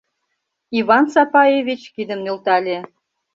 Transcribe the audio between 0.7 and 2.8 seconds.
Иван Сапаевич кидым нӧлтале.